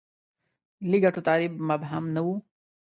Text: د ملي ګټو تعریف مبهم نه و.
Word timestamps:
د 0.03 0.03
ملي 0.85 0.99
ګټو 1.03 1.21
تعریف 1.27 1.53
مبهم 1.69 2.03
نه 2.15 2.21
و. 2.25 2.27